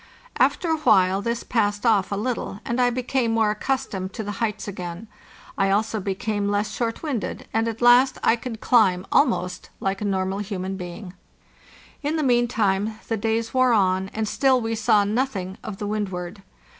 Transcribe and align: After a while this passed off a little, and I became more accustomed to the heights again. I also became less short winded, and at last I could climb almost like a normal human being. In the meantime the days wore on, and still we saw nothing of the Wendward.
After 0.39 0.69
a 0.71 0.77
while 0.77 1.21
this 1.21 1.43
passed 1.43 1.85
off 1.85 2.11
a 2.11 2.15
little, 2.15 2.59
and 2.65 2.81
I 2.81 2.89
became 2.89 3.29
more 3.35 3.51
accustomed 3.51 4.13
to 4.13 4.23
the 4.23 4.31
heights 4.41 4.67
again. 4.67 5.07
I 5.59 5.69
also 5.69 5.99
became 5.99 6.49
less 6.49 6.71
short 6.73 7.03
winded, 7.03 7.47
and 7.53 7.67
at 7.67 7.83
last 7.83 8.17
I 8.23 8.35
could 8.35 8.61
climb 8.61 9.05
almost 9.11 9.69
like 9.79 10.01
a 10.01 10.05
normal 10.05 10.39
human 10.39 10.75
being. 10.75 11.13
In 12.01 12.15
the 12.15 12.23
meantime 12.23 12.97
the 13.09 13.15
days 13.15 13.53
wore 13.53 13.73
on, 13.73 14.09
and 14.09 14.27
still 14.27 14.59
we 14.59 14.73
saw 14.73 15.03
nothing 15.03 15.59
of 15.63 15.77
the 15.77 15.85
Wendward. 15.85 16.41